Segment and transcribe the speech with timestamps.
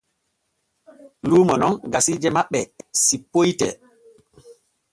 [1.29, 2.59] Luumo non gasiije maɓɓe
[3.03, 3.67] sippoyte.